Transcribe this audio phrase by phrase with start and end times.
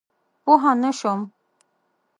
[0.43, 1.19] پوه نه شوم؟